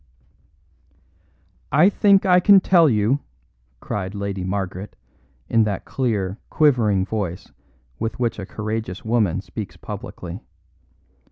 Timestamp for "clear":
5.85-6.39